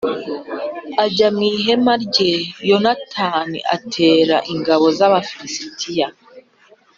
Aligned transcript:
ajya 1.05 1.27
mu 1.35 1.41
ihema 1.53 1.93
rye 2.05 2.31
Yonatani 2.69 3.59
atera 3.75 4.35
ingabo 4.53 4.85
a 4.91 4.93
z 4.97 4.99
Aba 5.05 5.19
lisitiya 5.41 6.07
b 6.13 6.13